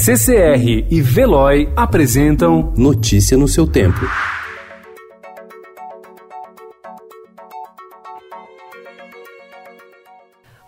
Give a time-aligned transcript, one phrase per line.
[0.00, 3.98] CCR e Veloy apresentam Notícia no seu tempo.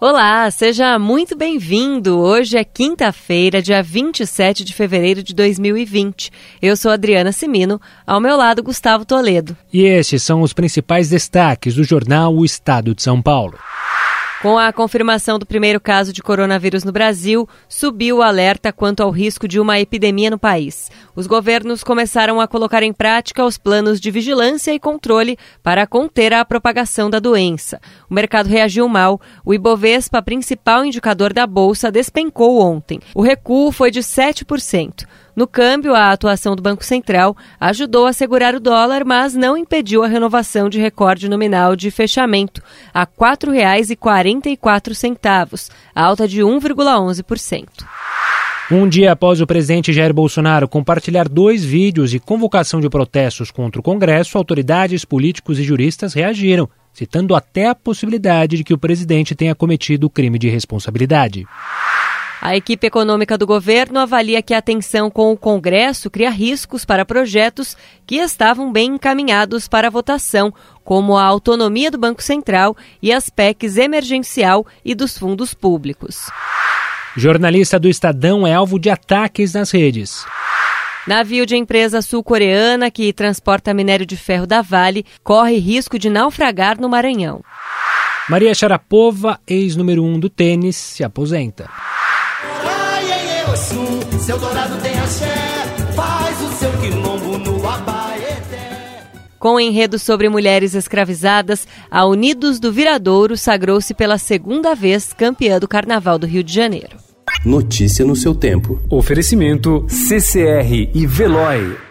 [0.00, 2.18] Olá, seja muito bem-vindo.
[2.18, 6.32] Hoje é quinta-feira, dia 27 de fevereiro de 2020.
[6.60, 9.56] Eu sou Adriana Simino, ao meu lado Gustavo Toledo.
[9.72, 13.56] E estes são os principais destaques do jornal O Estado de São Paulo.
[14.42, 19.10] Com a confirmação do primeiro caso de coronavírus no Brasil, subiu o alerta quanto ao
[19.10, 20.90] risco de uma epidemia no país.
[21.14, 26.32] Os governos começaram a colocar em prática os planos de vigilância e controle para conter
[26.32, 27.82] a propagação da doença.
[28.08, 29.20] O mercado reagiu mal.
[29.44, 32.98] O Ibovespa, principal indicador da bolsa, despencou ontem.
[33.14, 35.06] O recuo foi de 7%.
[35.34, 40.02] No câmbio, a atuação do Banco Central ajudou a segurar o dólar, mas não impediu
[40.02, 42.62] a renovação de recorde nominal de fechamento
[42.92, 47.68] a R$ 4,44, alta de 1,11%.
[48.72, 53.80] Um dia após o presidente Jair Bolsonaro compartilhar dois vídeos de convocação de protestos contra
[53.80, 59.34] o Congresso, autoridades, políticos e juristas reagiram, citando até a possibilidade de que o presidente
[59.34, 61.48] tenha cometido crime de responsabilidade.
[62.40, 67.04] A equipe econômica do governo avalia que a tensão com o Congresso cria riscos para
[67.04, 70.50] projetos que estavam bem encaminhados para votação,
[70.82, 76.30] como a autonomia do Banco Central e as PECs emergencial e dos fundos públicos.
[77.14, 80.24] Jornalista do Estadão é alvo de ataques nas redes.
[81.06, 86.80] Navio de empresa sul-coreana que transporta minério de ferro da Vale corre risco de naufragar
[86.80, 87.42] no Maranhão.
[88.30, 91.68] Maria Sharapova, ex-número 1 um do tênis, se aposenta.
[93.56, 95.34] Seu dourado tem axé,
[95.96, 99.04] faz o seu quilombo no Abaeté.
[99.40, 105.58] Com o enredo sobre mulheres escravizadas, a Unidos do Viradouro sagrou-se pela segunda vez campeã
[105.58, 106.96] do Carnaval do Rio de Janeiro.
[107.44, 108.80] Notícia no seu tempo.
[108.88, 111.89] Oferecimento CCR e Veloy.